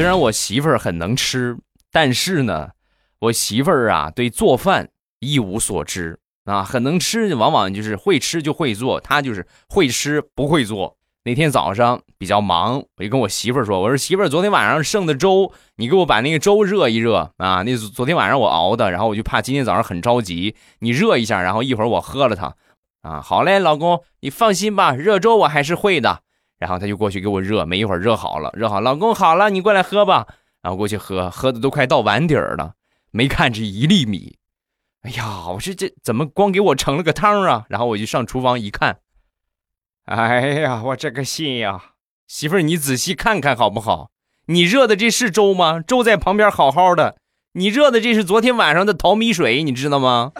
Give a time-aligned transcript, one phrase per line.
[0.00, 1.58] 虽然我媳妇儿很能吃，
[1.92, 2.70] 但是呢，
[3.18, 4.88] 我媳妇儿啊对做饭
[5.18, 10.96] 一无所知啊，很能吃，往往就是会吃就会做，她就是会吃不会做。
[11.24, 17.62] 那天早上比较忙，我就跟我媳妇儿说：“我说媳妇儿，昨天晚上剩的粥，你给我把那个粥热一热啊。
[17.62, 22.54] 那昨天晚上我熬的，然后我就怕今天早上很着急，你热一下，然后一会儿我喝了它。
[23.02, 26.22] 啊，好嘞，老公，你放心吧，热粥我还是会的。
[26.60, 30.28] 然后他就过去给我热，没一会儿热好了，热好，老公好了，你过来喝吧。
[30.62, 32.74] 然后过去喝，喝的都快到碗底儿了，
[33.10, 34.36] 没看这一粒米。
[35.02, 37.64] 哎呀，我说这怎么光给我盛了个汤啊？
[37.70, 38.98] 然后我就上厨房一看。”
[40.04, 41.92] 哎呀，我这个心呀，
[42.28, 44.10] 媳妇儿，你仔细看看好不好？
[44.46, 45.80] 你热的这是粥吗？
[45.80, 47.16] 粥在旁边好好的，
[47.52, 50.32] 你热的这是昨天晚上的淘米水，你知道吗？